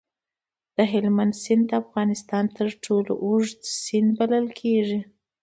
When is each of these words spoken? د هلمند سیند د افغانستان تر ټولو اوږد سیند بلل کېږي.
د 0.77 0.77
هلمند 0.91 1.33
سیند 1.43 1.63
د 1.69 1.71
افغانستان 1.83 2.45
تر 2.57 2.67
ټولو 2.85 3.11
اوږد 3.25 3.59
سیند 3.83 4.09
بلل 4.17 4.45
کېږي. 4.59 5.01